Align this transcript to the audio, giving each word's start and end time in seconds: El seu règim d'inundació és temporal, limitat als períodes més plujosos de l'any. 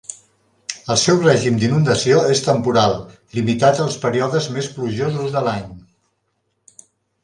El 0.93 0.97
seu 1.01 1.19
règim 1.25 1.59
d'inundació 1.65 2.23
és 2.37 2.43
temporal, 2.47 2.97
limitat 3.39 3.85
als 3.87 4.01
períodes 4.09 4.51
més 4.59 4.75
plujosos 4.81 5.33
de 5.39 5.49
l'any. 5.49 5.73